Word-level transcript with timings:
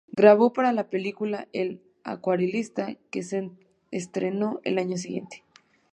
Grabó 0.13 0.51
para 0.51 0.73
la 0.73 0.89
película 0.89 1.47
"El 1.53 1.79
acuarelista", 2.03 2.97
que 3.11 3.21
se 3.21 3.51
estrenó 3.91 4.59
el 4.63 4.79
año 4.79 4.97
siguiente. 4.97 5.43